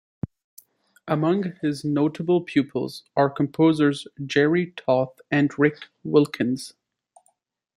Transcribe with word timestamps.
Among 1.07 1.53
his 1.61 1.85
notable 1.85 2.41
pupils 2.41 3.03
are 3.15 3.29
composers 3.29 4.07
Jerry 4.25 4.71
Toth 4.75 5.21
and 5.29 5.51
Rick 5.59 5.89
Wilkins. 6.03 6.73